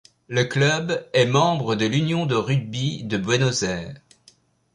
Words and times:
Le 0.27 0.45
club 0.45 1.07
est 1.13 1.27
membre 1.27 1.75
de 1.75 1.85
l'Unión 1.85 2.25
de 2.25 2.33
Rugby 2.33 3.03
de 3.03 3.17
Buenos 3.19 3.61
Aires. 3.61 3.99